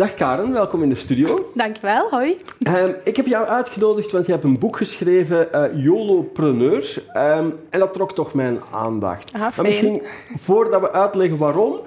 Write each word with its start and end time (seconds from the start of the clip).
Dag 0.00 0.14
Karen, 0.14 0.52
welkom 0.52 0.82
in 0.82 0.88
de 0.88 0.94
studio. 0.94 1.50
Dankjewel, 1.54 2.10
hoi. 2.10 2.36
Um, 2.58 2.94
ik 3.04 3.16
heb 3.16 3.26
jou 3.26 3.46
uitgenodigd, 3.46 4.10
want 4.10 4.26
je 4.26 4.32
hebt 4.32 4.44
een 4.44 4.58
boek 4.58 4.76
geschreven, 4.76 5.48
uh, 5.54 5.84
YOLOpreneur. 5.84 7.02
Um, 7.14 7.58
en 7.70 7.78
dat 7.78 7.92
trok 7.92 8.14
toch 8.14 8.34
mijn 8.34 8.60
aandacht. 8.72 9.32
Aha, 9.34 9.50
maar 9.56 9.64
misschien, 9.64 10.02
voordat 10.38 10.80
we 10.80 10.92
uitleggen 10.92 11.38
waarom, 11.38 11.80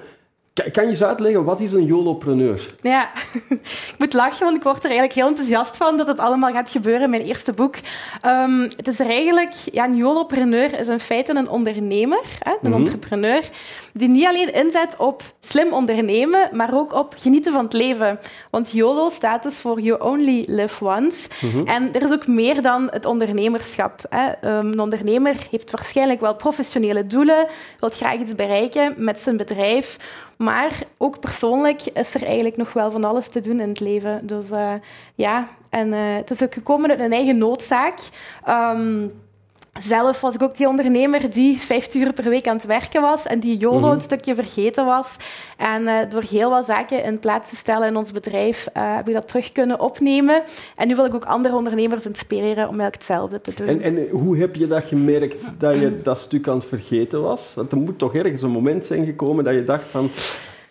kan 0.72 0.84
je 0.84 0.90
eens 0.90 1.02
uitleggen, 1.02 1.44
wat 1.44 1.60
is 1.60 1.72
een 1.72 1.86
YOLOpreneur? 1.86 2.66
Ja, 2.82 3.10
ik 3.48 3.94
moet 3.98 4.12
lachen, 4.12 4.44
want 4.44 4.56
ik 4.56 4.62
word 4.62 4.78
er 4.78 4.90
eigenlijk 4.90 5.14
heel 5.14 5.28
enthousiast 5.28 5.76
van 5.76 5.96
dat 5.96 6.06
het 6.06 6.18
allemaal 6.18 6.52
gaat 6.52 6.70
gebeuren 6.70 7.02
in 7.02 7.10
mijn 7.10 7.22
eerste 7.22 7.52
boek. 7.52 7.76
Um, 8.26 8.60
het 8.60 8.88
is 8.88 9.00
er 9.00 9.06
eigenlijk, 9.06 9.52
ja, 9.72 9.84
een 9.84 9.96
YOLOpreneur 9.96 10.78
is 10.78 10.88
in 10.88 11.00
feite 11.00 11.34
een 11.34 11.48
ondernemer, 11.48 12.24
hè, 12.38 12.52
een 12.62 12.70
mm 12.70 12.76
entrepreneur, 12.76 13.42
die 13.96 14.08
niet 14.08 14.26
alleen 14.26 14.52
inzet 14.52 14.94
op 14.98 15.22
slim 15.40 15.72
ondernemen, 15.72 16.48
maar 16.52 16.74
ook 16.74 16.92
op 16.92 17.14
genieten 17.16 17.52
van 17.52 17.64
het 17.64 17.72
leven. 17.72 18.18
Want 18.50 18.70
YOLO 18.70 19.10
staat 19.10 19.42
dus 19.42 19.54
voor 19.54 19.80
You 19.80 20.00
Only 20.00 20.44
Live 20.48 20.84
Once. 20.84 21.28
Mm 21.40 21.66
En 21.66 21.92
er 21.92 22.02
is 22.02 22.12
ook 22.12 22.26
meer 22.26 22.62
dan 22.62 22.88
het 22.90 23.04
ondernemerschap. 23.04 24.00
Hè. 24.08 24.56
Um, 24.58 24.72
een 24.72 24.80
ondernemer 24.80 25.36
heeft 25.50 25.70
waarschijnlijk 25.70 26.20
wel 26.20 26.34
professionele 26.34 27.06
doelen, 27.06 27.46
wil 27.78 27.88
graag 27.88 28.18
iets 28.18 28.34
bereiken 28.34 28.94
met 28.96 29.20
zijn 29.20 29.36
bedrijf, 29.36 29.96
maar 30.36 30.78
ook 30.98 31.20
persoonlijk 31.20 31.80
is 31.82 32.14
er 32.14 32.24
eigenlijk 32.24 32.56
nog 32.56 32.72
wel 32.72 32.90
van 32.90 33.04
alles 33.04 33.28
te 33.28 33.40
doen 33.40 33.60
in 33.60 33.68
het 33.68 33.80
leven. 33.80 34.26
Dus 34.26 34.44
uh, 34.52 34.72
ja, 35.14 35.48
en 35.70 35.88
uh, 35.88 35.98
het 35.98 36.30
is 36.30 36.42
ook 36.42 36.54
gekomen 36.54 36.90
uit 36.90 37.00
een 37.00 37.12
eigen 37.12 37.38
noodzaak. 37.38 37.98
Um, 38.48 39.12
zelf 39.80 40.20
was 40.20 40.34
ik 40.34 40.42
ook 40.42 40.56
die 40.56 40.68
ondernemer 40.68 41.30
die 41.30 41.58
50 41.58 42.02
uur 42.02 42.12
per 42.12 42.28
week 42.28 42.46
aan 42.46 42.56
het 42.56 42.66
werken 42.66 43.00
was 43.00 43.26
en 43.26 43.40
die 43.40 43.56
YOLO 43.58 43.76
mm 43.76 43.82
-hmm. 43.82 43.92
een 43.92 44.00
stukje 44.00 44.34
vergeten 44.34 44.84
was. 44.84 45.16
En 45.56 45.82
uh, 45.82 45.98
door 46.08 46.22
heel 46.22 46.50
wat 46.50 46.66
zaken 46.66 47.04
in 47.04 47.18
plaats 47.18 47.48
te 47.48 47.56
stellen 47.56 47.88
in 47.88 47.96
ons 47.96 48.12
bedrijf, 48.12 48.66
uh, 48.76 48.96
heb 48.96 49.08
ik 49.08 49.14
dat 49.14 49.28
terug 49.28 49.52
kunnen 49.52 49.80
opnemen. 49.80 50.42
En 50.74 50.88
nu 50.88 50.94
wil 50.94 51.04
ik 51.04 51.14
ook 51.14 51.24
andere 51.24 51.56
ondernemers 51.56 52.06
inspireren 52.06 52.68
om 52.68 52.80
eigenlijk 52.80 52.94
hetzelfde 52.94 53.40
te 53.40 53.52
doen. 53.54 53.66
En, 53.66 53.80
en 53.80 54.08
hoe 54.10 54.36
heb 54.36 54.54
je 54.54 54.66
dat 54.66 54.84
gemerkt, 54.84 55.50
dat 55.58 55.78
je 55.78 56.00
dat 56.02 56.18
stuk 56.18 56.48
aan 56.48 56.56
het 56.56 56.64
vergeten 56.64 57.22
was? 57.22 57.52
Want 57.54 57.72
er 57.72 57.78
moet 57.78 57.98
toch 57.98 58.14
ergens 58.14 58.42
een 58.42 58.50
moment 58.50 58.86
zijn 58.86 59.04
gekomen 59.04 59.44
dat 59.44 59.54
je 59.54 59.64
dacht 59.64 59.84
van, 59.84 60.08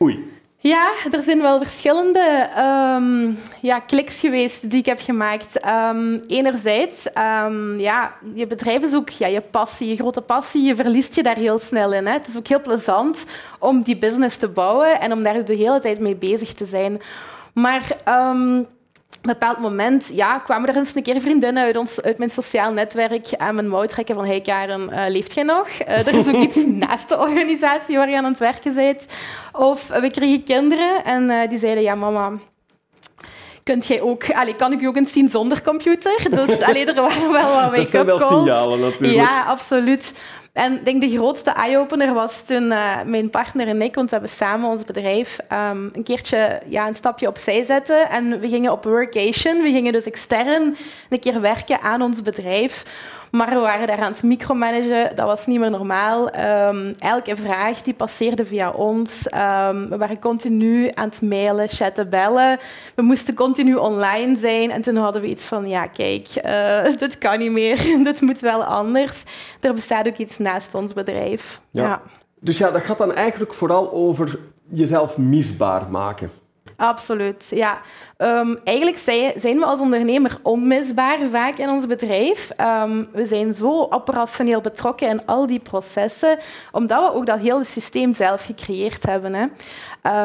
oei, 0.01 0.32
ja, 0.63 0.91
er 1.11 1.23
zijn 1.23 1.41
wel 1.41 1.57
verschillende 1.57 2.49
um, 2.57 3.39
ja, 3.61 3.79
kliks 3.79 4.19
geweest 4.19 4.69
die 4.69 4.79
ik 4.79 4.85
heb 4.85 4.99
gemaakt. 5.01 5.65
Um, 5.65 6.21
enerzijds, 6.27 7.07
um, 7.45 7.79
ja, 7.79 8.13
je 8.33 8.47
bedrijf 8.47 8.83
is 8.83 8.93
ook 8.93 9.09
ja, 9.09 9.27
je 9.27 9.41
passie, 9.41 9.89
je 9.89 9.95
grote 9.95 10.21
passie. 10.21 10.63
Je 10.63 10.75
verliest 10.75 11.15
je 11.15 11.23
daar 11.23 11.35
heel 11.35 11.59
snel 11.59 11.93
in. 11.93 12.05
Hè. 12.05 12.13
Het 12.13 12.27
is 12.27 12.37
ook 12.37 12.47
heel 12.47 12.61
plezant 12.61 13.17
om 13.59 13.81
die 13.81 13.97
business 13.97 14.37
te 14.37 14.47
bouwen 14.47 14.99
en 14.99 15.11
om 15.11 15.23
daar 15.23 15.45
de 15.45 15.55
hele 15.55 15.79
tijd 15.79 15.99
mee 15.99 16.15
bezig 16.15 16.53
te 16.53 16.65
zijn. 16.65 17.01
Maar 17.53 17.87
een 19.23 19.39
bepaald 19.39 19.59
moment 19.59 20.09
ja, 20.13 20.39
kwamen 20.39 20.69
er 20.69 20.75
eens 20.75 20.95
een 20.95 21.03
keer 21.03 21.21
vriendinnen 21.21 21.63
uit, 21.63 21.77
ons, 21.77 22.01
uit 22.01 22.17
mijn 22.17 22.29
sociaal 22.29 22.73
netwerk 22.73 23.27
aan 23.37 23.55
mijn 23.55 23.67
mouw 23.67 23.85
trekken 23.85 24.15
van 24.15 24.25
hey 24.25 24.41
Karen, 24.41 24.89
uh, 24.89 25.03
leeft 25.07 25.33
jij 25.33 25.43
nog? 25.43 25.67
Uh, 25.67 26.07
er 26.07 26.13
is 26.13 26.27
ook 26.27 26.43
iets 26.43 26.65
naast 26.85 27.09
de 27.09 27.19
organisatie 27.19 27.97
waar 27.97 28.09
je 28.09 28.17
aan 28.17 28.23
het 28.23 28.39
werken 28.39 28.73
bent. 28.73 29.05
Of 29.51 29.87
we 29.87 30.11
kregen 30.11 30.43
kinderen 30.43 31.03
en 31.03 31.49
die 31.49 31.59
zeiden 31.59 31.83
ja 31.83 31.95
mama, 31.95 32.31
kunt 33.63 33.85
jij 33.85 34.01
ook, 34.01 34.31
allee, 34.31 34.55
kan 34.55 34.71
ik 34.71 34.81
je 34.81 34.87
ook 34.87 34.95
eens 34.95 35.11
zien 35.11 35.29
zonder 35.29 35.61
computer? 35.61 36.29
Dus 36.29 36.61
allee, 36.61 36.85
er 36.85 37.01
waren 37.01 37.31
wel 37.31 37.61
wat 37.61 37.71
wake-up 37.77 37.91
calls. 37.91 37.91
Dat 37.91 37.99
zijn 38.05 38.05
wel 38.05 38.29
signalen 38.29 38.79
natuurlijk. 38.79 39.13
Ja, 39.13 39.43
absoluut. 39.43 40.13
En 40.53 40.73
ik 40.73 40.85
denk 40.85 41.01
de 41.01 41.09
grootste 41.09 41.51
eye-opener 41.51 42.13
was 42.13 42.41
toen 42.45 42.63
uh, 42.63 43.01
mijn 43.05 43.29
partner 43.29 43.67
en 43.67 43.81
ik, 43.81 43.95
want 43.95 44.09
we 44.09 44.15
hebben 44.15 44.35
samen 44.35 44.69
ons 44.69 44.83
bedrijf 44.83 45.37
um, 45.53 45.89
een 45.93 46.03
keertje 46.03 46.61
ja, 46.67 46.87
een 46.87 46.95
stapje 46.95 47.27
opzij 47.27 47.63
zetten. 47.63 48.09
En 48.09 48.39
we 48.39 48.49
gingen 48.49 48.71
op 48.71 48.83
workation. 48.83 49.61
We 49.61 49.71
gingen 49.71 49.91
dus 49.91 50.03
extern 50.03 50.75
een 51.09 51.19
keer 51.19 51.41
werken 51.41 51.81
aan 51.81 52.01
ons 52.01 52.21
bedrijf. 52.21 52.83
Maar 53.35 53.49
we 53.49 53.59
waren 53.59 53.87
daar 53.87 54.01
aan 54.01 54.11
het 54.11 54.23
micromanagen, 54.23 55.15
dat 55.15 55.25
was 55.25 55.45
niet 55.45 55.59
meer 55.59 55.69
normaal. 55.69 56.39
Um, 56.67 56.93
elke 56.97 57.35
vraag 57.35 57.81
die 57.81 57.93
passeerde 57.93 58.45
via 58.45 58.71
ons. 58.71 59.11
Um, 59.11 59.89
we 59.89 59.97
waren 59.97 60.19
continu 60.19 60.89
aan 60.93 61.09
het 61.09 61.21
mailen, 61.21 61.69
chatten, 61.69 62.09
bellen. 62.09 62.59
We 62.95 63.01
moesten 63.01 63.33
continu 63.33 63.75
online 63.75 64.37
zijn. 64.37 64.71
En 64.71 64.81
toen 64.81 64.95
hadden 64.95 65.21
we 65.21 65.27
iets 65.27 65.43
van, 65.43 65.69
ja 65.69 65.87
kijk, 65.87 66.27
uh, 66.45 66.97
dit 66.99 67.17
kan 67.17 67.39
niet 67.39 67.51
meer, 67.51 67.77
dit 68.03 68.21
moet 68.21 68.39
wel 68.39 68.63
anders. 68.63 69.23
Er 69.59 69.73
bestaat 69.73 70.07
ook 70.07 70.17
iets 70.17 70.37
naast 70.37 70.75
ons 70.75 70.93
bedrijf. 70.93 71.61
Ja. 71.71 71.83
ja. 71.83 72.01
Dus 72.39 72.57
ja, 72.57 72.71
dat 72.71 72.83
gaat 72.83 72.97
dan 72.97 73.13
eigenlijk 73.13 73.53
vooral 73.53 73.91
over 73.91 74.39
jezelf 74.69 75.17
misbaar 75.17 75.89
maken. 75.89 76.31
Absoluut, 76.75 77.43
ja. 77.49 77.81
Um, 78.23 78.59
eigenlijk 78.63 78.97
zijn 79.37 79.59
we 79.59 79.65
als 79.65 79.79
ondernemer 79.79 80.37
onmisbaar 80.41 81.17
vaak 81.31 81.55
in 81.55 81.69
ons 81.69 81.85
bedrijf. 81.85 82.51
Um, 82.83 83.07
we 83.11 83.27
zijn 83.27 83.53
zo 83.53 83.87
operationeel 83.89 84.61
betrokken 84.61 85.09
in 85.09 85.25
al 85.25 85.47
die 85.47 85.59
processen, 85.59 86.37
omdat 86.71 87.03
we 87.03 87.17
ook 87.17 87.25
dat 87.25 87.39
hele 87.39 87.63
systeem 87.63 88.13
zelf 88.13 88.45
gecreëerd 88.45 89.05
hebben. 89.05 89.33
Hè. 89.33 89.45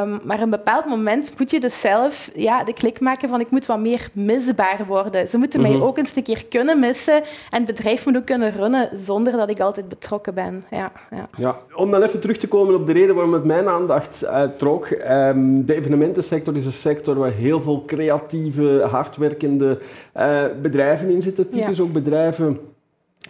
Um, 0.03 0.21
maar 0.25 0.37
op 0.37 0.43
een 0.43 0.51
bepaald 0.51 0.87
moment 0.87 1.39
moet 1.39 1.51
je 1.51 1.61
dus 1.61 1.81
zelf 1.81 2.31
ja, 2.35 2.65
de 2.65 2.73
klik 2.73 3.01
maken 3.01 3.29
van 3.29 3.41
ik 3.41 3.51
moet 3.51 3.67
wat 3.67 3.79
meer 3.79 4.09
misbaar 4.13 4.85
worden. 4.87 5.29
Ze 5.29 5.39
moeten 5.39 5.61
mm 5.61 5.67
-hmm. 5.67 5.79
mij 5.79 5.87
ook 5.87 5.99
eens 5.99 6.17
een 6.17 6.23
keer 6.23 6.47
kunnen 6.47 6.79
missen 6.79 7.23
en 7.51 7.65
het 7.65 7.65
bedrijf 7.65 8.07
moet 8.07 8.17
ook 8.17 8.27
kunnen 8.27 8.53
runnen 8.53 8.89
zonder 8.93 9.33
dat 9.33 9.51
ik 9.51 9.61
altijd 9.61 9.89
betrokken 9.89 10.35
ben. 10.35 10.65
Ja, 10.71 10.93
ja. 11.11 11.29
ja 11.37 11.57
om 11.75 11.91
dan 11.91 12.03
even 12.03 12.21
terug 12.21 12.37
te 12.37 12.49
komen 12.49 12.75
op 12.75 12.87
de 12.87 12.93
reden 12.93 13.15
waarom 13.15 13.33
het 13.33 13.45
mijn 13.45 13.69
aandacht 13.69 14.23
uh, 14.23 14.43
trok. 14.43 14.89
de 14.89 15.75
evenementensector 15.75 16.57
is 16.57 16.67
een 16.67 16.73
sector 16.73 17.15
waar 17.15 17.33
heel 17.33 17.61
veel 17.61 17.87
creatieve, 17.89 18.87
hardwerkende 18.91 19.79
uh, 20.17 20.45
bedrijven 20.63 21.09
in 21.09 21.23
zitten. 21.23 21.49
Typisch 21.49 21.77
ja. 21.77 21.83
ook 21.83 21.93
bedrijven 21.93 22.59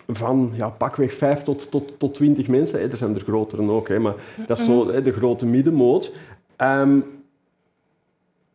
van 0.07 0.51
ja, 0.55 0.69
pakweg 0.69 1.13
5 1.13 1.43
tot, 1.43 1.71
tot, 1.71 1.99
tot 1.99 2.15
20 2.15 2.49
mensen. 2.49 2.81
Hè. 2.81 2.91
Er 2.91 2.97
zijn 2.97 3.15
er 3.15 3.21
grotere 3.21 3.71
ook, 3.71 3.89
hè, 3.89 3.99
maar 3.99 4.15
dat 4.47 4.59
is 4.59 4.65
zo 4.65 4.93
hè, 4.93 5.03
de 5.03 5.13
grote 5.13 5.47
middenmoot. 5.47 6.15
Um, 6.63 7.05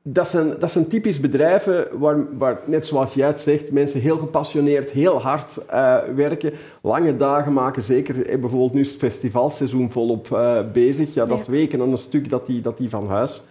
dat 0.05 0.29
zijn, 0.29 0.53
dat 0.59 0.71
zijn 0.71 0.87
typisch 0.87 1.19
bedrijven 1.19 1.87
waar, 1.99 2.37
waar, 2.37 2.59
net 2.65 2.87
zoals 2.87 3.13
jij 3.13 3.27
het 3.27 3.39
zegt, 3.39 3.71
mensen 3.71 3.99
heel 3.99 4.17
gepassioneerd, 4.17 4.89
heel 4.89 5.21
hard 5.21 5.57
uh, 5.71 5.97
werken, 6.15 6.53
lange 6.81 7.15
dagen 7.15 7.53
maken. 7.53 7.83
Zeker, 7.83 8.25
eh, 8.25 8.39
bijvoorbeeld 8.39 8.73
nu 8.73 8.79
is 8.79 8.89
het 8.89 8.99
festivalseizoen 8.99 9.91
volop 9.91 10.29
uh, 10.33 10.59
bezig. 10.71 11.13
Ja, 11.13 11.25
dat 11.25 11.39
is 11.39 11.47
weken 11.47 11.81
aan 11.81 11.91
een 11.91 11.97
stuk 11.97 12.29
dat 12.29 12.45
die, 12.45 12.61
dat 12.61 12.77
die 12.77 12.89
van 12.89 13.07
huis 13.07 13.43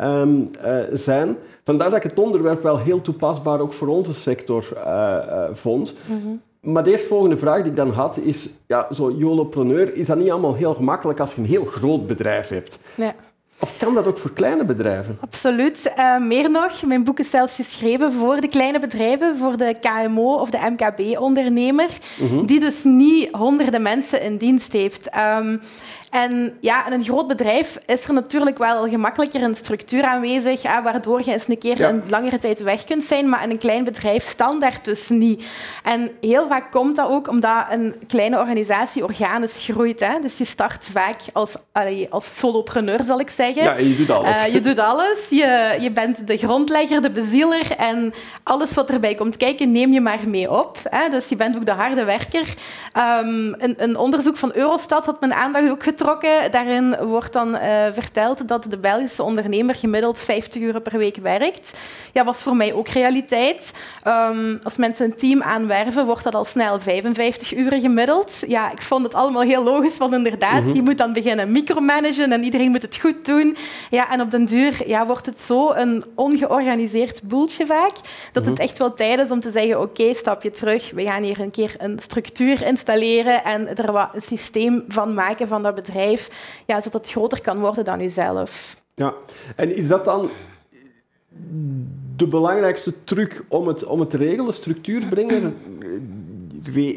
um, 0.00 0.50
uh, 0.64 0.76
zijn. 0.92 1.36
Vandaar 1.64 1.90
dat 1.90 2.04
ik 2.04 2.10
het 2.10 2.18
onderwerp 2.18 2.62
wel 2.62 2.78
heel 2.78 3.00
toepasbaar 3.00 3.60
ook 3.60 3.72
voor 3.72 3.88
onze 3.88 4.14
sector 4.14 4.64
vond. 5.52 5.96
Mm 6.06 6.22
-hmm. 6.22 6.40
Maar 6.60 6.84
de 6.84 6.90
eerstvolgende 6.90 7.36
vraag 7.36 7.62
die 7.62 7.70
ik 7.70 7.76
dan 7.76 7.92
had 7.92 8.18
is, 8.18 8.50
ja, 8.66 8.86
zo 8.92 9.10
YOLOpreneur, 9.10 9.94
is 9.94 10.06
dat 10.06 10.18
niet 10.18 10.30
allemaal 10.30 10.54
heel 10.54 10.74
gemakkelijk 10.74 11.20
als 11.20 11.34
je 11.34 11.40
een 11.40 11.46
heel 11.46 11.64
groot 11.64 12.06
bedrijf 12.06 12.48
hebt? 12.48 12.78
Ja. 12.94 13.14
Of 13.62 13.78
kan 13.78 13.94
dat 13.94 14.06
ook 14.06 14.18
voor 14.18 14.32
kleine 14.32 14.64
bedrijven? 14.64 15.18
Absoluut. 15.20 15.92
Uh, 15.98 16.18
meer 16.18 16.50
nog, 16.50 16.84
mijn 16.84 17.04
boek 17.04 17.18
is 17.18 17.30
zelfs 17.30 17.54
geschreven 17.54 18.12
voor 18.12 18.40
de 18.40 18.48
kleine 18.48 18.78
bedrijven, 18.78 19.36
voor 19.36 19.56
de 19.56 19.76
KMO 19.80 20.34
of 20.34 20.50
de 20.50 20.70
MKB-ondernemer, 20.70 21.88
-hmm. 22.18 22.46
die 22.46 22.60
dus 22.60 22.84
niet 22.84 23.28
honderden 23.32 23.82
mensen 23.82 24.22
in 24.22 24.36
dienst 24.36 24.72
heeft. 24.72 25.08
Um, 25.38 25.60
en 26.10 26.56
ja, 26.60 26.86
in 26.86 26.92
een 26.92 27.04
groot 27.04 27.26
bedrijf 27.26 27.78
is 27.86 28.04
er 28.04 28.12
natuurlijk 28.12 28.58
wel 28.58 28.88
gemakkelijker 28.88 29.42
een 29.42 29.54
structuur 29.54 30.04
aanwezig, 30.04 30.62
waardoor 30.62 31.22
je 31.24 31.32
eens 31.32 31.48
een 31.48 31.58
keer 31.58 31.78
ja. 31.78 31.88
een 31.88 32.02
langere 32.08 32.38
tijd 32.38 32.62
weg 32.62 32.84
kunt 32.84 33.04
zijn, 33.04 33.28
maar 33.28 33.42
in 33.42 33.50
een 33.50 33.58
klein 33.58 33.84
bedrijf 33.84 34.28
standaard 34.28 34.84
dus 34.84 35.08
niet. 35.08 35.44
En 35.82 36.10
heel 36.20 36.48
vaak 36.48 36.70
komt 36.70 36.96
dat 36.96 37.08
ook 37.08 37.28
omdat 37.28 37.64
een 37.70 37.94
kleine 38.06 38.38
organisatie 38.38 39.04
organisch 39.04 39.64
groeit. 39.64 40.00
Hè. 40.00 40.20
Dus 40.20 40.38
je 40.38 40.44
start 40.44 40.88
vaak 40.92 41.16
als, 41.32 41.54
allee, 41.72 42.06
als 42.10 42.38
solopreneur, 42.38 43.00
zal 43.06 43.20
ik 43.20 43.30
zeggen. 43.30 43.62
Ja, 43.62 43.78
je 43.78 43.96
doet 43.96 44.10
alles. 44.10 44.46
Uh, 44.46 44.52
je 44.52 44.60
doet 44.60 44.78
alles. 44.78 45.18
Je, 45.28 45.76
je 45.80 45.90
bent 45.90 46.26
de 46.26 46.36
grondlegger, 46.36 47.02
de 47.02 47.10
bezieler 47.10 47.76
en 47.76 48.12
alles 48.42 48.70
wat 48.70 48.90
erbij 48.90 49.14
komt 49.14 49.36
kijken, 49.36 49.72
neem 49.72 49.92
je 49.92 50.00
maar 50.00 50.28
mee 50.28 50.50
op. 50.50 50.78
Hè. 50.82 51.08
Dus 51.08 51.28
je 51.28 51.36
bent 51.36 51.56
ook 51.56 51.66
de 51.66 51.72
harde 51.72 52.04
werker. 52.04 52.54
Um, 53.24 53.54
een, 53.58 53.74
een 53.76 53.96
onderzoek 53.96 54.36
van 54.36 54.52
Eurostat 54.54 55.04
had 55.04 55.20
mijn 55.20 55.34
aandacht 55.34 55.68
ook 55.68 55.82
getrokken 55.82 55.98
Daarin 56.50 56.96
wordt 56.96 57.32
dan 57.32 57.54
uh, 57.54 57.86
verteld 57.92 58.48
dat 58.48 58.66
de 58.68 58.78
Belgische 58.78 59.22
ondernemer 59.22 59.74
gemiddeld 59.74 60.18
50 60.18 60.62
uur 60.62 60.80
per 60.80 60.98
week 60.98 61.16
werkt. 61.16 61.78
Ja, 62.12 62.24
was 62.24 62.36
voor 62.36 62.56
mij 62.56 62.72
ook 62.72 62.88
realiteit. 62.88 63.72
Um, 64.06 64.58
als 64.62 64.76
mensen 64.76 65.04
een 65.04 65.16
team 65.16 65.42
aanwerven, 65.42 66.06
wordt 66.06 66.24
dat 66.24 66.34
al 66.34 66.44
snel 66.44 66.80
55 66.80 67.54
uur 67.54 67.72
gemiddeld. 67.80 68.32
Ja, 68.46 68.72
ik 68.72 68.82
vond 68.82 69.04
het 69.04 69.14
allemaal 69.14 69.42
heel 69.42 69.64
logisch, 69.64 69.96
want 69.96 70.14
inderdaad, 70.14 70.60
mm-hmm. 70.60 70.74
je 70.74 70.82
moet 70.82 70.98
dan 70.98 71.12
beginnen 71.12 71.50
micromanagen 71.50 72.32
en 72.32 72.44
iedereen 72.44 72.70
moet 72.70 72.82
het 72.82 72.96
goed 72.96 73.24
doen. 73.24 73.56
Ja, 73.90 74.10
en 74.10 74.20
op 74.20 74.30
den 74.30 74.44
duur 74.44 74.88
ja, 74.88 75.06
wordt 75.06 75.26
het 75.26 75.40
zo 75.40 75.72
een 75.72 76.04
ongeorganiseerd 76.14 77.22
boeltje 77.22 77.66
vaak, 77.66 77.92
dat 78.32 78.44
het 78.44 78.58
echt 78.58 78.78
wel 78.78 78.94
tijd 78.94 79.18
is 79.18 79.30
om 79.30 79.40
te 79.40 79.50
zeggen, 79.50 79.80
oké, 79.80 80.00
okay, 80.00 80.14
stapje 80.14 80.50
terug, 80.50 80.90
we 80.90 81.02
gaan 81.02 81.22
hier 81.22 81.40
een 81.40 81.50
keer 81.50 81.74
een 81.78 81.98
structuur 81.98 82.66
installeren 82.66 83.44
en 83.44 83.76
er 83.76 83.92
wat 83.92 84.08
een 84.12 84.22
systeem 84.22 84.84
van 84.88 85.14
maken 85.14 85.48
van 85.48 85.62
dat 85.62 85.74
bedrijf, 85.74 85.88
ja, 86.66 86.80
zodat 86.80 86.92
het 86.92 87.10
groter 87.10 87.40
kan 87.40 87.60
worden 87.60 87.84
dan 87.84 88.00
uzelf. 88.00 88.76
Ja, 88.94 89.14
en 89.56 89.76
is 89.76 89.88
dat 89.88 90.04
dan 90.04 90.30
de 92.16 92.26
belangrijkste 92.26 93.04
truc 93.04 93.44
om 93.48 93.68
het, 93.68 93.84
om 93.84 94.00
het 94.00 94.10
te 94.10 94.16
regelen, 94.16 94.54
structuur 94.54 95.06
brengen, 95.06 95.56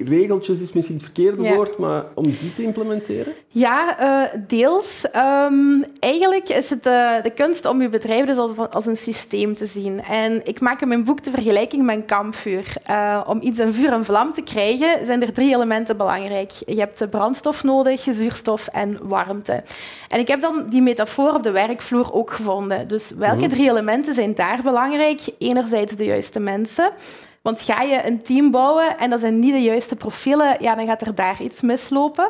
regeltjes 0.06 0.60
is 0.60 0.74
misschien 0.74 0.96
het 0.96 1.04
verkeerde 1.04 1.54
woord, 1.56 1.78
maar 1.78 2.06
om 2.14 2.24
die 2.24 2.54
te 2.56 2.64
implementeren? 2.64 3.34
Ja, 3.48 4.02
uh, 4.02 4.42
deels. 4.48 5.06
Um, 5.16 5.84
eigenlijk 6.00 6.50
is 6.50 6.70
het 6.70 6.86
uh, 6.86 7.22
de 7.24 7.30
kunst 7.30 7.66
om 7.66 7.82
je 7.82 7.90
bedrijf 7.90 8.26
dus 8.26 8.38
als, 8.38 8.58
als, 8.58 8.86
een 8.86 8.98
systeem 8.98 9.56
te 9.56 9.66
zien. 9.66 10.04
En 10.04 10.42
ik 10.46 10.60
maak 10.60 10.82
in 10.82 10.88
mijn 10.88 11.04
boek 11.04 11.24
de 11.24 11.32
vergelijking 11.32 11.84
met 11.84 11.96
een 11.96 12.06
kampvuur. 12.06 12.74
Uh, 12.90 13.22
om 13.28 13.42
iets 13.42 13.60
in 13.60 13.74
vuur 13.74 13.92
en 13.92 14.06
vlam 14.06 14.34
te 14.34 14.42
krijgen, 14.42 15.06
zijn 15.06 15.22
er 15.22 15.34
drie 15.34 15.54
elementen 15.54 15.98
belangrijk. 15.98 16.52
Je 16.66 16.80
hebt 16.80 17.00
de 17.00 17.08
brandstof 17.08 17.64
nodig, 17.64 18.08
zuurstof 18.10 18.68
en 18.68 18.98
warmte. 19.02 19.64
En 20.08 20.20
ik 20.20 20.28
heb 20.28 20.42
dan 20.42 20.66
die 20.70 20.82
metafoor 20.82 21.34
op 21.34 21.44
de 21.44 21.52
werkvloer 21.52 22.14
ook 22.14 22.32
gevonden. 22.32 22.88
Dus 22.88 23.12
welke 23.18 23.38
mhm. 23.38 23.50
drie 23.50 23.70
elementen 23.70 24.16
zijn 24.16 24.36
daar 24.36 24.60
belangrijk? 24.64 25.22
Enerzijds 25.38 25.96
de 25.96 26.06
juiste 26.06 26.40
mensen. 26.40 26.92
Want 27.44 27.62
ga 27.62 27.82
je 27.82 28.06
een 28.06 28.22
team 28.22 28.52
bouwen 28.52 28.98
en 28.98 29.10
dat 29.10 29.20
zijn 29.20 29.40
niet 29.40 29.54
de 29.54 29.62
juiste 29.62 29.96
profielen, 29.96 30.56
ja, 30.60 30.76
dan 30.76 30.86
gaat 30.86 31.02
er 31.02 31.16
daar 31.16 31.42
iets 31.42 31.62
mislopen. 31.62 32.30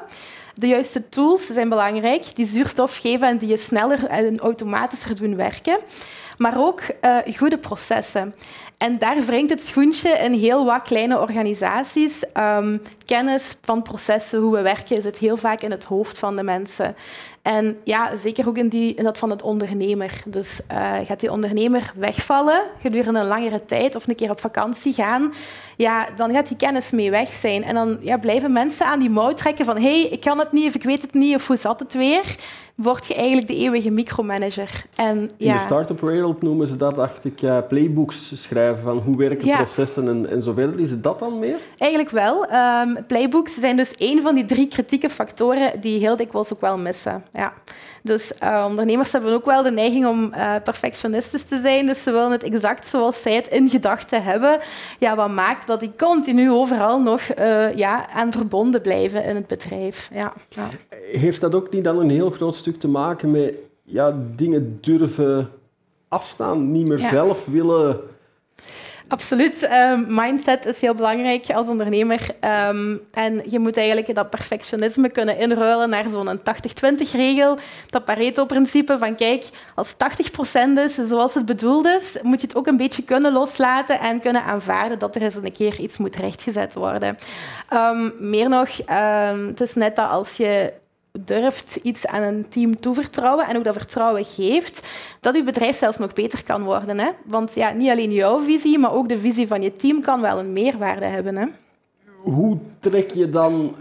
De 0.53 0.67
juiste 0.67 1.09
tools 1.09 1.45
zijn 1.45 1.69
belangrijk, 1.69 2.35
die 2.35 2.47
zuurstof 2.47 2.97
geven 2.97 3.27
en 3.27 3.37
die 3.37 3.49
je 3.49 3.57
sneller 3.57 4.05
en 4.05 4.39
automatischer 4.39 5.15
doen 5.15 5.35
werken. 5.35 5.79
Maar 6.37 6.57
ook 6.57 6.81
uh, 7.01 7.17
goede 7.37 7.57
processen. 7.57 8.35
En 8.83 8.97
daar 8.97 9.21
wringt 9.25 9.49
het 9.49 9.67
schoentje 9.67 10.09
in 10.09 10.33
heel 10.33 10.65
wat 10.65 10.81
kleine 10.81 11.19
organisaties. 11.19 12.23
Um, 12.37 12.81
kennis 13.05 13.57
van 13.61 13.81
processen, 13.81 14.39
hoe 14.39 14.55
we 14.55 14.61
werken, 14.61 14.97
is 14.97 15.03
het 15.03 15.17
heel 15.17 15.37
vaak 15.37 15.61
in 15.61 15.71
het 15.71 15.83
hoofd 15.83 16.17
van 16.17 16.35
de 16.35 16.43
mensen. 16.43 16.95
En 17.41 17.77
ja, 17.83 18.11
zeker 18.23 18.47
ook 18.47 18.57
in, 18.57 18.67
die, 18.67 18.93
in 18.93 19.03
dat 19.03 19.17
van 19.17 19.29
het 19.29 19.41
ondernemer. 19.41 20.21
Dus 20.25 20.59
uh, 20.71 20.93
gaat 21.03 21.19
die 21.19 21.31
ondernemer 21.31 21.93
wegvallen 21.95 22.61
gedurende 22.81 23.19
een 23.19 23.25
langere 23.25 23.65
tijd 23.65 23.95
of 23.95 24.07
een 24.07 24.15
keer 24.15 24.29
op 24.29 24.39
vakantie 24.39 24.93
gaan, 24.93 25.33
ja, 25.77 26.07
dan 26.15 26.33
gaat 26.33 26.47
die 26.47 26.57
kennis 26.57 26.91
mee 26.91 27.11
weg 27.11 27.33
zijn. 27.33 27.63
En 27.63 27.73
dan 27.73 27.97
ja, 28.01 28.17
blijven 28.17 28.51
mensen 28.51 28.85
aan 28.85 28.99
die 28.99 29.09
mouw 29.09 29.33
trekken 29.33 29.65
van 29.65 29.75
hé, 29.75 30.01
hey, 30.01 30.09
ik 30.09 30.19
kan 30.19 30.39
het 30.39 30.51
niet 30.51 30.67
of 30.67 30.75
ik 30.75 30.83
weet 30.83 31.01
het 31.01 31.13
niet 31.13 31.35
of 31.35 31.47
hoe 31.47 31.57
zat 31.57 31.79
het 31.79 31.93
weer 31.93 32.35
word 32.75 33.07
je 33.07 33.15
eigenlijk 33.15 33.47
de 33.47 33.55
eeuwige 33.55 33.91
micromanager. 33.91 34.85
En, 34.95 35.31
ja. 35.37 35.51
In 35.51 35.57
de 35.57 35.63
Startup 35.63 35.99
World 35.99 36.41
noemen 36.41 36.67
ze 36.67 36.75
dat, 36.75 36.95
dacht 36.95 37.25
ik, 37.25 37.41
uh, 37.41 37.57
playbooks 37.67 38.41
schrijven 38.41 38.72
van 38.83 38.97
hoe 38.97 39.17
werken 39.17 39.55
processen 39.55 40.07
en, 40.07 40.29
en 40.29 40.43
zo 40.43 40.53
verder. 40.53 40.79
Is 40.79 41.01
dat 41.01 41.19
dan 41.19 41.39
meer? 41.39 41.57
Eigenlijk 41.77 42.11
wel. 42.11 42.45
Um, 42.51 43.05
playbooks 43.05 43.53
zijn 43.53 43.77
dus 43.77 43.91
één 43.95 44.21
van 44.21 44.35
die 44.35 44.45
drie 44.45 44.67
kritieke 44.67 45.09
factoren 45.09 45.81
die 45.81 45.99
heel 45.99 46.15
dikwijls 46.15 46.53
ook 46.53 46.61
wel 46.61 46.77
missen. 46.77 47.23
Ja. 47.33 47.53
Dus 48.01 48.31
uh, 48.43 48.65
ondernemers 48.69 49.11
hebben 49.11 49.33
ook 49.33 49.45
wel 49.45 49.63
de 49.63 49.71
neiging 49.71 50.05
om 50.05 50.33
uh, 50.33 50.55
perfectionistisch 50.63 51.43
te 51.43 51.59
zijn. 51.61 51.85
Dus 51.85 52.03
ze 52.03 52.11
willen 52.11 52.31
het 52.31 52.43
exact 52.43 52.87
zoals 52.87 53.21
zij 53.21 53.35
het 53.35 53.47
in 53.47 53.69
gedachten 53.69 54.23
hebben. 54.23 54.59
Ja, 54.99 55.15
wat 55.15 55.29
maakt 55.29 55.67
dat 55.67 55.79
die 55.79 55.91
continu 55.97 56.51
overal 56.51 57.01
nog 57.01 57.21
uh, 57.39 57.75
ja, 57.75 58.09
aan 58.09 58.31
verbonden 58.31 58.81
blijven 58.81 59.23
in 59.23 59.35
het 59.35 59.47
bedrijf. 59.47 60.09
Ja. 60.13 60.33
ja. 60.49 60.67
Heeft 61.11 61.41
dat 61.41 61.55
ook 61.55 61.71
niet 61.71 61.83
dan 61.83 61.99
een 61.99 62.09
heel 62.09 62.29
groot 62.29 62.55
stuk 62.55 62.79
te 62.79 62.87
maken 62.87 63.31
met 63.31 63.53
ja, 63.83 64.15
dingen 64.35 64.77
durven 64.81 65.49
afstaan, 66.07 66.71
niet 66.71 66.87
meer 66.87 66.99
zelf 66.99 67.45
willen 67.45 67.99
Absoluut. 69.13 69.69
Um, 69.71 70.05
mindset 70.07 70.65
is 70.65 70.81
heel 70.81 70.95
belangrijk 70.95 71.49
als 71.49 71.67
ondernemer. 71.67 72.19
Um, 72.69 73.01
en 73.11 73.41
je 73.49 73.59
moet 73.59 73.77
eigenlijk 73.77 74.15
dat 74.15 74.29
perfectionisme 74.29 75.09
kunnen 75.09 75.37
inruilen 75.37 75.89
naar 75.89 76.09
zo'n 76.09 76.39
80-20-regel. 76.39 77.57
Dat 77.89 78.05
Pareto-principe 78.05 78.97
van 78.97 79.15
kijk, 79.15 79.49
als 79.75 79.93
80% 79.93 79.95
is 80.75 80.95
zoals 81.07 81.33
het 81.33 81.45
bedoeld 81.45 81.85
is, 81.85 82.21
moet 82.21 82.41
je 82.41 82.47
het 82.47 82.55
ook 82.55 82.67
een 82.67 82.77
beetje 82.77 83.03
kunnen 83.03 83.31
loslaten 83.31 83.99
en 83.99 84.19
kunnen 84.19 84.43
aanvaarden 84.43 84.99
dat 84.99 85.15
er 85.15 85.21
eens 85.21 85.35
een 85.35 85.51
keer 85.51 85.79
iets 85.79 85.97
moet 85.97 86.15
rechtgezet 86.15 86.73
worden. 86.73 87.17
Um, 87.73 88.13
meer 88.19 88.49
nog, 88.49 88.69
het 89.47 89.61
is 89.61 89.73
net 89.73 89.95
dat 89.95 90.09
als 90.09 90.37
je 90.37 90.73
durft 91.19 91.75
iets 91.75 92.07
aan 92.07 92.23
een 92.23 92.47
team 92.49 92.75
toevertrouwen 92.75 93.47
en 93.47 93.57
ook 93.57 93.63
dat 93.63 93.77
vertrouwen 93.77 94.25
geeft, 94.25 94.87
dat 95.19 95.35
je 95.35 95.43
bedrijf 95.43 95.77
zelfs 95.77 95.97
nog 95.97 96.13
beter 96.13 96.43
kan 96.43 96.63
worden. 96.63 96.99
Hè? 96.99 97.09
Want 97.25 97.55
ja, 97.55 97.71
niet 97.71 97.89
alleen 97.89 98.11
jouw 98.11 98.41
visie, 98.41 98.79
maar 98.79 98.93
ook 98.93 99.09
de 99.09 99.19
visie 99.19 99.47
van 99.47 99.61
je 99.61 99.75
team 99.75 100.01
kan 100.01 100.21
wel 100.21 100.39
een 100.39 100.53
meerwaarde 100.53 101.05
hebben. 101.05 101.35
Hè? 101.35 101.45
Hoe 102.21 102.57
trek 102.79 103.11
je 103.11 103.29
dan 103.29 103.75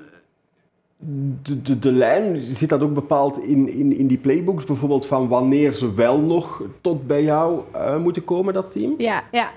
de, 1.43 1.63
de, 1.63 1.79
de 1.79 1.93
lijn? 1.93 2.41
Zit 2.55 2.69
dat 2.69 2.83
ook 2.83 2.95
bepaald 2.95 3.39
in, 3.39 3.69
in, 3.69 3.97
in 3.97 4.07
die 4.07 4.19
playbooks, 4.19 4.65
bijvoorbeeld 4.65 5.07
van 5.07 5.29
wanneer 5.29 5.73
ze 5.73 5.95
wel 5.95 6.19
nog 6.19 6.63
tot 6.81 7.07
bij 7.07 7.23
jou 7.23 7.61
uh, 7.75 7.97
moeten 7.97 8.25
komen, 8.25 8.55
dat 8.55 8.73
team? 8.73 8.95
Ja, 8.99 9.23
ja. 9.31 9.51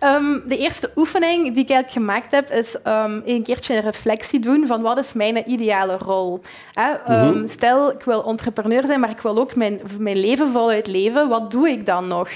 Um, 0.00 0.42
de 0.48 0.56
eerste 0.56 0.90
oefening 0.96 1.42
die 1.42 1.62
ik 1.62 1.70
eigenlijk 1.70 1.90
gemaakt 1.90 2.30
heb, 2.30 2.50
is 2.50 2.74
um, 2.74 3.22
een 3.24 3.42
keertje 3.42 3.74
een 3.74 3.80
reflectie 3.80 4.40
doen 4.40 4.66
van 4.66 4.82
wat 4.82 4.98
is 4.98 5.12
mijn 5.12 5.50
ideale 5.50 5.96
rol. 5.98 6.40
Um, 7.08 7.48
Stel, 7.48 7.90
ik 7.90 8.02
wil 8.02 8.26
entrepreneur 8.26 8.84
zijn, 8.86 9.00
maar 9.00 9.10
ik 9.10 9.20
wil 9.20 9.38
ook 9.38 9.56
mijn, 9.56 9.80
mijn 9.98 10.16
leven 10.16 10.52
voluit 10.52 10.86
leven. 10.86 11.28
Wat 11.28 11.50
doe 11.50 11.68
ik 11.68 11.86
dan 11.86 12.08
nog? 12.08 12.28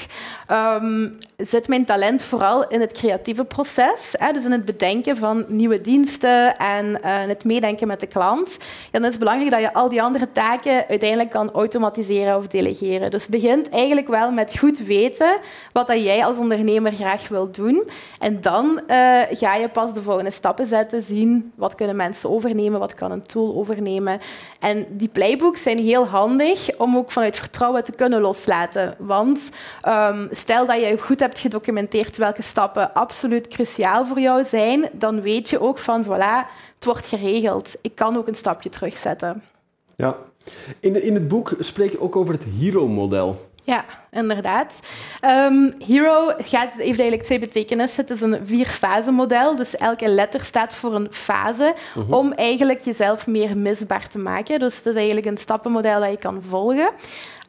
zit 1.36 1.68
mijn 1.68 1.84
talent 1.84 2.22
vooral 2.22 2.68
in 2.68 2.80
het 2.80 2.92
creatieve 2.92 3.44
proces, 3.44 4.08
hè? 4.10 4.32
dus 4.32 4.44
in 4.44 4.52
het 4.52 4.64
bedenken 4.64 5.16
van 5.16 5.44
nieuwe 5.48 5.80
diensten 5.80 6.58
en 6.58 6.86
uh, 6.86 6.98
het 7.02 7.44
meedenken 7.44 7.86
met 7.86 8.00
de 8.00 8.06
klant. 8.06 8.49
Dan 8.90 9.02
is 9.02 9.08
het 9.08 9.18
belangrijk 9.18 9.50
dat 9.50 9.60
je 9.60 9.72
al 9.72 9.88
die 9.88 10.02
andere 10.02 10.32
taken 10.32 10.88
uiteindelijk 10.88 11.30
kan 11.30 11.50
automatiseren 11.50 12.36
of 12.36 12.46
delegeren. 12.46 13.10
Dus 13.10 13.26
begint 13.26 13.68
eigenlijk 13.68 14.08
wel 14.08 14.32
met 14.32 14.58
goed 14.58 14.78
weten 14.78 15.38
wat 15.72 15.86
dat 15.86 16.02
jij 16.02 16.24
als 16.24 16.38
ondernemer 16.38 16.92
graag 16.92 17.28
wilt 17.28 17.54
doen. 17.54 17.88
En 18.18 18.40
dan 18.40 18.80
uh, 18.88 19.20
ga 19.30 19.54
je 19.54 19.68
pas 19.72 19.92
de 19.92 20.02
volgende 20.02 20.30
stappen 20.30 20.66
zetten, 20.66 21.02
zien 21.02 21.52
wat 21.54 21.74
kunnen 21.74 21.96
mensen 21.96 22.30
overnemen, 22.30 22.80
wat 22.80 22.94
kan 22.94 23.10
een 23.10 23.26
tool 23.26 23.54
overnemen. 23.54 24.18
En 24.60 24.86
die 24.88 25.08
playbooks 25.08 25.62
zijn 25.62 25.78
heel 25.78 26.06
handig 26.06 26.78
om 26.78 26.96
ook 26.96 27.10
vanuit 27.10 27.36
vertrouwen 27.36 27.84
te 27.84 27.92
kunnen 27.92 28.20
loslaten. 28.20 28.94
Want 28.98 29.38
um, 29.88 30.28
stel 30.30 30.66
dat 30.66 30.80
je 30.80 30.98
goed 30.98 31.20
hebt 31.20 31.38
gedocumenteerd 31.38 32.16
welke 32.16 32.42
stappen 32.42 32.94
absoluut 32.94 33.48
cruciaal 33.48 34.06
voor 34.06 34.20
jou 34.20 34.44
zijn, 34.44 34.88
dan 34.92 35.20
weet 35.20 35.50
je 35.50 35.60
ook 35.60 35.78
van, 35.78 36.04
voilà, 36.04 36.46
het 36.80 36.88
wordt 36.88 37.06
geregeld. 37.06 37.74
Ik 37.80 37.94
kan 37.94 38.16
ook 38.16 38.28
een 38.28 38.34
stapje 38.34 38.68
terugzetten. 38.68 39.42
Ja. 39.96 40.16
In, 40.80 41.02
in 41.02 41.14
het 41.14 41.28
boek 41.28 41.54
spreek 41.58 41.90
je 41.90 42.00
ook 42.00 42.16
over 42.16 42.34
het 42.34 42.44
Hero-model. 42.58 43.49
Ja, 43.70 43.84
inderdaad. 44.10 44.80
Um, 45.24 45.74
hero 45.86 46.26
gaat, 46.26 46.72
heeft 46.72 47.00
eigenlijk 47.00 47.22
twee 47.22 47.38
betekenissen. 47.38 48.02
Het 48.02 48.10
is 48.14 48.20
een 48.20 48.46
vier-fase 48.46 49.10
model, 49.10 49.56
dus 49.56 49.76
elke 49.76 50.08
letter 50.08 50.40
staat 50.40 50.74
voor 50.74 50.94
een 50.94 51.08
fase 51.10 51.74
mhm. 51.94 52.12
om 52.12 52.32
eigenlijk 52.32 52.80
jezelf 52.80 53.26
meer 53.26 53.56
misbaar 53.56 54.08
te 54.08 54.18
maken. 54.18 54.58
Dus 54.58 54.76
het 54.76 54.86
is 54.86 54.94
eigenlijk 54.94 55.26
een 55.26 55.36
stappenmodel 55.36 56.00
dat 56.00 56.10
je 56.10 56.16
kan 56.16 56.42
volgen. 56.48 56.90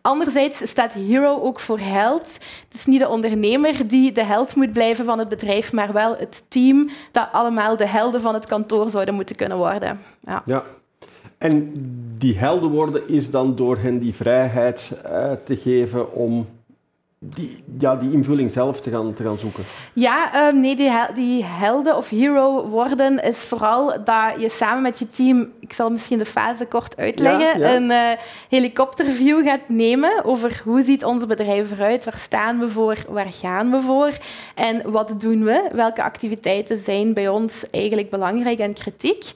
Anderzijds 0.02 0.70
staat 0.70 0.94
hero 0.94 1.42
ook 1.42 1.60
voor 1.60 1.80
held. 1.80 2.28
Het 2.68 2.74
is 2.74 2.86
niet 2.86 3.00
de 3.00 3.10
ondernemer 3.10 3.88
die 3.88 4.12
de 4.12 4.24
held 4.24 4.56
moet 4.56 4.74
blijven 4.74 5.06
van 5.06 5.20
het 5.20 5.30
bedrijf, 5.30 5.72
maar 5.72 5.94
wel 5.94 6.18
het 6.18 6.44
team 6.48 6.90
dat 7.12 7.28
allemaal 7.32 7.76
de 7.78 7.88
helden 7.88 8.22
van 8.22 8.34
het 8.34 8.46
kantoor 8.46 8.90
zouden 8.90 9.14
moeten 9.14 9.36
kunnen 9.36 9.58
worden. 9.58 10.02
Ja. 10.26 10.42
ja. 10.46 10.64
En 11.42 11.72
die 12.18 12.38
helden 12.38 12.70
worden 12.70 13.08
is 13.08 13.32
dan 13.32 13.56
door 13.56 13.78
hen 13.78 14.00
die 14.00 14.16
vrijheid 14.16 15.02
uh, 15.06 15.32
te 15.44 15.58
geven 15.58 16.14
om 16.14 16.48
die, 17.26 17.64
ja, 17.80 17.96
die 17.96 18.12
invulling 18.12 18.52
zelf 18.52 18.82
te 18.82 18.90
gaan, 18.90 19.14
te 19.14 19.24
gaan 19.24 19.38
zoeken? 19.38 19.64
Ja, 19.94 20.48
um, 20.48 20.60
nee, 20.60 20.76
die, 20.76 20.92
die 21.14 21.44
helden 21.44 21.98
of 21.98 22.10
hero 22.10 22.68
worden 22.68 23.24
is 23.24 23.38
vooral 23.38 24.04
dat 24.04 24.34
je 24.38 24.50
samen 24.50 24.82
met 24.82 25.00
je 25.00 25.10
team, 25.10 25.52
ik 25.60 25.74
zal 25.74 25.90
misschien 25.90 26.18
de 26.18 26.26
fase 26.26 26.66
kort 26.66 26.98
uitleggen, 26.98 27.76
een 27.76 27.90
uh, 27.90 28.10
helikopterview 28.50 29.46
gaat 29.48 29.68
nemen 29.70 30.26
over 30.26 30.62
hoe 30.64 30.84
ziet 30.84 31.06
onze 31.06 31.26
bedrijf 31.26 31.72
eruit, 31.72 32.06
waar 32.06 32.20
staan 32.20 32.60
we 32.60 32.70
voor, 32.70 32.98
waar 33.10 33.32
gaan 33.32 33.72
we 33.72 33.80
voor 33.80 34.12
en 34.56 34.92
wat 34.92 35.16
doen 35.18 35.44
we, 35.44 35.70
welke 35.72 36.04
activiteiten 36.04 36.80
zijn 36.86 37.14
bij 37.14 37.30
ons 37.30 37.70
eigenlijk 37.72 38.10
belangrijk 38.10 38.60
en 38.60 38.74
kritiek. 38.74 39.32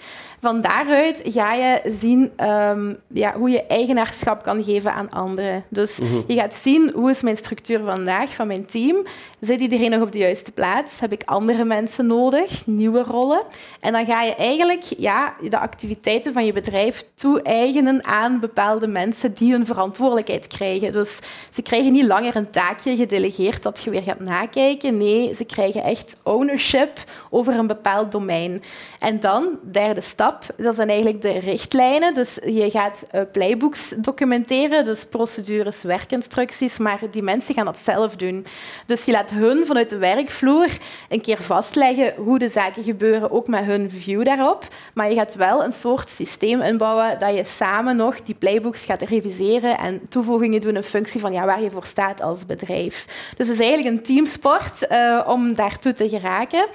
Van 0.45 0.61
daaruit 0.61 1.21
ga 1.23 1.53
je 1.53 1.93
zien 1.99 2.47
um, 2.49 2.97
ja, 3.07 3.33
hoe 3.33 3.49
je 3.49 3.65
eigenaarschap 3.65 4.43
kan 4.43 4.63
geven 4.63 4.93
aan 4.93 5.09
anderen. 5.09 5.63
Dus 5.69 5.97
mhm. 5.97 6.21
je 6.27 6.35
gaat 6.35 6.53
zien 6.53 6.91
hoe 6.93 7.09
is 7.09 7.21
mijn 7.21 7.37
structuur 7.37 7.79
vandaag 7.85 8.33
van 8.33 8.47
mijn 8.47 8.65
team. 8.65 9.05
Zit 9.39 9.59
iedereen 9.59 9.89
nog 9.89 10.01
op 10.01 10.11
de 10.11 10.17
juiste 10.17 10.51
plaats? 10.51 10.99
Heb 10.99 11.11
ik 11.11 11.21
andere 11.25 11.63
mensen 11.63 12.07
nodig? 12.07 12.65
Nieuwe 12.65 13.03
rollen? 13.03 13.41
En 13.79 13.91
dan 13.91 14.05
ga 14.05 14.21
je 14.21 14.35
eigenlijk 14.35 14.83
ja, 14.97 15.33
de 15.49 15.59
activiteiten 15.59 16.33
van 16.33 16.45
je 16.45 16.53
bedrijf 16.53 17.05
toe-eigenen 17.15 18.03
aan 18.03 18.39
bepaalde 18.39 18.87
mensen 18.87 19.33
die 19.33 19.51
hun 19.51 19.65
verantwoordelijkheid 19.65 20.47
krijgen. 20.47 20.91
Dus 20.91 21.17
ze 21.53 21.61
krijgen 21.61 21.93
niet 21.93 22.07
langer 22.07 22.35
een 22.35 22.49
taakje 22.49 22.95
gedelegeerd 22.95 23.63
dat 23.63 23.83
je 23.83 23.89
weer 23.89 24.03
gaat 24.03 24.19
nakijken. 24.19 24.97
Nee, 24.97 25.35
ze 25.35 25.43
krijgen 25.43 25.83
echt 25.83 26.15
ownership 26.23 27.03
over 27.29 27.53
een 27.55 27.67
bepaald 27.67 28.11
domein. 28.11 28.61
En 28.99 29.19
dan, 29.19 29.59
derde 29.71 30.01
stap, 30.01 30.34
dat 30.57 30.75
zijn 30.75 30.89
eigenlijk 30.89 31.21
de 31.21 31.39
richtlijnen. 31.39 32.13
Dus 32.13 32.37
je 32.45 32.69
gaat 32.69 33.03
uh, 33.11 33.21
playbooks 33.31 33.93
documenteren, 33.97 34.85
dus 34.85 35.05
procedures, 35.05 35.81
werkinstructies, 35.81 36.77
maar 36.77 36.99
die 37.11 37.23
mensen 37.23 37.53
gaan 37.53 37.65
dat 37.65 37.77
zelf 37.83 38.15
doen. 38.15 38.45
Dus 38.85 39.05
je 39.05 39.11
laat 39.11 39.31
hun 39.31 39.65
vanuit 39.65 39.89
de 39.89 39.97
werkvloer 39.97 40.77
een 41.09 41.21
keer 41.21 41.41
vastleggen 41.41 42.13
hoe 42.15 42.39
de 42.39 42.49
zaken 42.49 42.83
gebeuren, 42.83 43.31
ook 43.31 43.47
met 43.47 43.63
hun 43.63 43.91
view 43.91 44.25
daarop. 44.25 44.67
Maar 44.93 45.09
je 45.09 45.15
gaat 45.15 45.35
wel 45.35 45.63
een 45.63 45.73
soort 45.73 46.09
systeem 46.09 46.61
inbouwen 46.61 47.19
dat 47.19 47.35
je 47.35 47.43
samen 47.43 47.95
nog 47.95 48.21
die 48.21 48.35
playbooks 48.35 48.85
gaat 48.85 49.01
reviseren 49.01 49.77
en 49.77 50.01
toevoegingen 50.09 50.61
doen 50.61 50.75
in 50.75 50.83
functie 50.83 51.19
van 51.19 51.33
ja, 51.33 51.45
waar 51.45 51.61
je 51.61 51.71
voor 51.71 51.85
staat 51.85 52.21
als 52.21 52.45
bedrijf. 52.45 53.05
Dus 53.37 53.47
het 53.47 53.59
is 53.59 53.65
eigenlijk 53.65 53.95
een 53.95 54.03
teamsport 54.03 54.87
uh, 54.91 55.21
om 55.27 55.55
daartoe 55.55 55.93
te 55.93 56.09
geraken. 56.09 56.67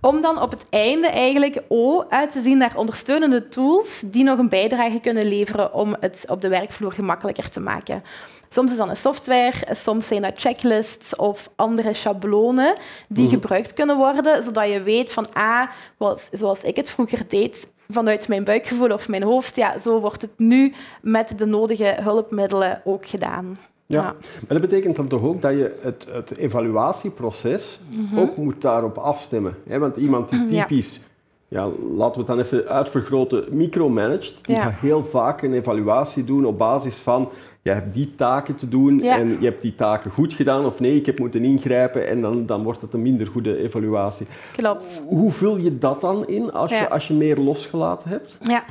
Om 0.00 0.20
dan 0.20 0.42
op 0.42 0.50
het 0.50 0.64
einde 0.70 1.06
eigenlijk 1.06 1.62
ook 1.68 2.04
uit 2.08 2.32
te 2.32 2.42
zien 2.42 2.58
naar 2.58 2.76
ondersteunende 2.88 3.48
tools 3.48 4.02
die 4.04 4.24
nog 4.24 4.38
een 4.38 4.48
bijdrage 4.48 5.00
kunnen 5.00 5.26
leveren 5.26 5.74
om 5.74 5.96
het 6.00 6.24
op 6.26 6.40
de 6.40 6.48
werkvloer 6.48 6.92
gemakkelijker 6.92 7.50
te 7.50 7.60
maken. 7.60 8.02
Soms 8.48 8.70
is 8.70 8.76
dat 8.76 8.88
een 8.88 8.96
software, 8.96 9.74
soms 9.74 10.06
zijn 10.06 10.22
dat 10.22 10.32
checklists 10.36 11.16
of 11.16 11.50
andere 11.56 11.94
schablonen 11.94 12.74
die 13.08 13.24
mhm. 13.24 13.32
gebruikt 13.32 13.74
kunnen 13.74 13.96
worden, 13.96 14.42
zodat 14.44 14.70
je 14.70 14.82
weet 14.82 15.12
van, 15.12 15.26
ah, 15.32 15.68
zoals 16.32 16.60
ik 16.62 16.76
het 16.76 16.90
vroeger 16.90 17.28
deed, 17.28 17.68
vanuit 17.88 18.28
mijn 18.28 18.44
buikgevoel 18.44 18.92
of 18.92 19.08
mijn 19.08 19.22
hoofd, 19.22 19.56
ja, 19.56 19.78
zo 19.78 20.00
wordt 20.00 20.22
het 20.22 20.38
nu 20.38 20.72
met 21.02 21.38
de 21.38 21.46
nodige 21.46 21.96
hulpmiddelen 22.00 22.80
ook 22.84 23.06
gedaan. 23.06 23.58
Ja. 23.86 24.02
maar 24.02 24.58
dat 24.58 24.60
betekent 24.60 24.96
dan 24.96 25.08
toch 25.08 25.22
ook 25.22 25.42
dat 25.42 25.52
je 25.52 25.78
het, 25.80 26.08
het 26.12 26.36
evaluatieproces 26.36 27.80
mhm. 27.88 28.18
ook 28.18 28.36
moet 28.36 28.60
daarop 28.60 28.98
afstemmen. 28.98 29.54
Hè? 29.66 29.78
Want 29.78 29.96
iemand 29.96 30.30
die 30.30 30.46
typisch, 30.46 31.00
ja. 31.48 31.68
laten 31.96 32.12
we 32.12 32.18
het 32.18 32.26
dan 32.26 32.40
even 32.40 32.68
uitvergroten, 32.68 33.44
micromanaged, 33.50 34.34
die 34.42 34.56
gaat 34.56 34.72
heel 34.80 35.04
vaak 35.04 35.42
een 35.42 35.52
evaluatie 35.52 36.24
doen 36.24 36.44
op 36.44 36.58
basis 36.58 36.96
van 36.96 37.30
je 37.68 37.74
hebt 37.74 37.92
die 37.92 38.14
taken 38.14 38.54
te 38.54 38.68
doen 38.68 39.00
en 39.00 39.36
je 39.40 39.46
hebt 39.46 39.60
die 39.60 39.74
taken 39.74 40.10
goed 40.10 40.32
gedaan 40.32 40.64
of 40.64 40.80
nee, 40.80 40.96
ik 40.96 41.06
heb 41.06 41.18
moeten 41.18 41.44
ingrijpen 41.44 42.08
en 42.08 42.20
dan, 42.20 42.46
dan 42.46 42.62
wordt 42.62 42.80
het 42.80 42.94
een 42.94 43.02
minder 43.02 43.26
goede 43.26 43.58
evaluatie. 43.58 44.26
Klopt. 44.56 45.00
Hoe 45.06 45.32
vul 45.32 45.56
je 45.56 45.78
dat 45.78 46.00
dan 46.00 46.26
in 46.26 46.52
als, 46.52 46.70
je, 46.70 46.88
als 46.88 47.08
je 47.08 47.14
meer 47.14 47.36
losgelaten 47.36 48.08
hebt? 48.08 48.36
Ja, 48.40 48.64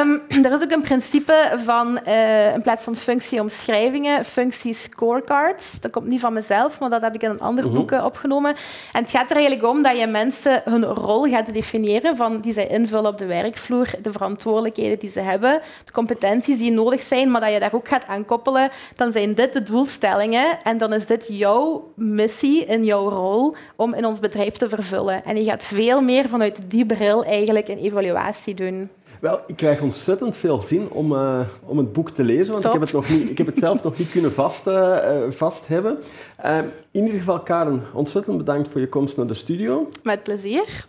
um, 0.00 0.20
er 0.44 0.52
is 0.52 0.62
ook 0.62 0.70
een 0.70 0.82
principe 0.82 1.60
van 1.64 2.00
uh, 2.06 2.54
in 2.54 2.62
plaats 2.62 2.84
van 2.84 2.96
functieomschrijvingen, 2.96 4.24
functiescorecards. 4.24 5.80
Dat 5.80 5.90
komt 5.90 6.06
niet 6.06 6.20
van 6.20 6.32
mezelf, 6.32 6.78
maar 6.78 6.90
dat 6.90 7.02
heb 7.02 7.14
ik 7.14 7.22
in 7.22 7.30
een 7.30 7.40
ander 7.40 7.64
mm 7.64 7.70
boek 7.72 7.90
opgenomen. 7.90 8.54
En 8.92 9.02
het 9.02 9.10
gaat 9.10 9.30
er 9.30 9.36
eigenlijk 9.36 9.66
om 9.68 9.82
dat 9.82 9.98
je 9.98 10.06
mensen 10.06 10.62
hun 10.64 10.84
rol 10.84 11.28
gaat 11.30 11.52
definiëren 11.52 12.11
van 12.16 12.40
die 12.40 12.52
zij 12.52 12.66
invullen 12.66 13.10
op 13.10 13.18
de 13.18 13.26
werkvloer, 13.26 13.86
de 14.02 14.12
verantwoordelijkheden 14.12 14.98
die 14.98 15.10
ze 15.10 15.20
hebben, 15.20 15.60
de 15.84 15.92
competenties 15.92 16.58
die 16.58 16.70
nodig 16.70 17.02
zijn, 17.02 17.30
maar 17.30 17.40
dat 17.40 17.52
je 17.52 17.60
daar 17.60 17.74
ook 17.74 17.88
gaat 17.88 18.06
aan 18.06 18.24
koppelen, 18.24 18.70
dan 18.94 19.12
zijn 19.12 19.34
dit 19.34 19.52
de 19.52 19.62
doelstellingen 19.62 20.62
en 20.62 20.78
dan 20.78 20.92
is 20.92 21.06
dit 21.06 21.26
jouw 21.28 21.90
missie 21.94 22.64
in 22.64 22.84
jouw 22.84 23.08
rol 23.08 23.54
om 23.76 23.94
in 23.94 24.06
ons 24.06 24.20
bedrijf 24.20 24.54
te 24.54 24.68
vervullen. 24.68 25.24
En 25.24 25.36
je 25.36 25.44
gaat 25.44 25.64
veel 25.64 26.00
meer 26.00 26.28
vanuit 26.28 26.58
die 26.70 26.86
bril 26.86 27.24
eigenlijk 27.24 27.68
een 27.68 27.78
evaluatie 27.78 28.54
doen. 28.54 28.90
Wel, 29.22 29.40
ik 29.46 29.56
krijg 29.56 29.80
ontzettend 29.80 30.36
veel 30.36 30.60
zin 30.60 30.90
om, 30.90 31.12
uh, 31.12 31.40
om 31.64 31.78
het 31.78 31.92
boek 31.92 32.10
te 32.10 32.24
lezen, 32.24 32.52
want 32.52 32.64
ik 32.64 32.72
heb, 32.72 32.80
het 32.80 32.92
nog 32.92 33.08
niet, 33.08 33.30
ik 33.30 33.38
heb 33.38 33.46
het 33.46 33.58
zelf 33.58 33.82
nog 33.82 33.98
niet 33.98 34.10
kunnen 34.10 34.32
vast, 34.32 34.66
uh, 34.66 35.20
vast 35.28 35.68
hebben. 35.68 35.98
Uh, 36.44 36.58
in 36.90 37.04
ieder 37.04 37.18
geval, 37.18 37.40
Karen, 37.40 37.82
ontzettend 37.92 38.36
bedankt 38.36 38.68
voor 38.68 38.80
je 38.80 38.88
komst 38.88 39.16
naar 39.16 39.26
de 39.26 39.34
studio. 39.34 39.88
Met 40.02 40.22
plezier. 40.22 40.86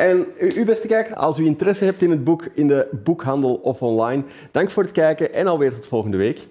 En 0.00 0.26
u, 0.38 0.64
beste 0.64 0.86
kijker, 0.86 1.14
als 1.14 1.38
u 1.38 1.46
interesse 1.46 1.84
hebt 1.84 2.02
in 2.02 2.10
het 2.10 2.24
boek 2.24 2.48
in 2.54 2.66
de 2.66 2.88
boekhandel 3.04 3.54
of 3.54 3.82
online, 3.82 4.22
dank 4.50 4.70
voor 4.70 4.82
het 4.82 4.92
kijken 4.92 5.34
en 5.34 5.46
alweer 5.46 5.74
tot 5.74 5.86
volgende 5.86 6.16
week. 6.16 6.46